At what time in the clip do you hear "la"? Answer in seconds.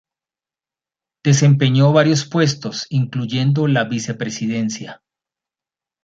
3.67-3.83